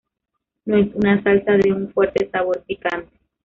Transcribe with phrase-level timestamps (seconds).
[0.65, 3.15] No es una salsa de un fuerte sabor picante.